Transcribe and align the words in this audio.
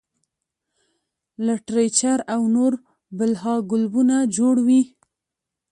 لټرېچر 1.45 2.19
او 2.33 2.41
نور 2.55 2.73
بلها 3.17 3.55
کلبونه 3.71 4.15
جوړ 4.35 4.55
وي- 4.67 4.81